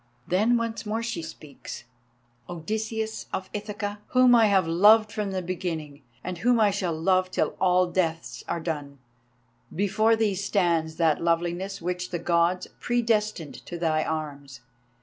Then 0.27 0.57
once 0.57 0.83
more 0.83 1.03
she 1.03 1.21
speaks: 1.21 1.83
"Odysseus 2.49 3.27
of 3.31 3.51
Ithaca, 3.53 3.99
whom 4.07 4.33
I 4.33 4.47
have 4.47 4.67
loved 4.67 5.11
from 5.11 5.29
the 5.29 5.43
beginning, 5.43 6.01
and 6.23 6.39
whom 6.39 6.59
I 6.59 6.71
shall 6.71 6.99
love 6.99 7.29
till 7.29 7.55
all 7.61 7.85
deaths 7.85 8.43
are 8.47 8.59
done, 8.59 8.97
before 9.71 10.15
thee 10.15 10.33
stands 10.33 10.95
that 10.95 11.21
Loveliness 11.21 11.83
which 11.83 12.09
the 12.09 12.17
Gods 12.17 12.65
predestined 12.79 13.63
to 13.67 13.77
thy 13.77 14.03
arms. 14.03 14.61